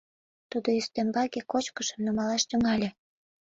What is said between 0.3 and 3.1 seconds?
Тудо ӱстембаке кочкышым нумалаш тӱҥале.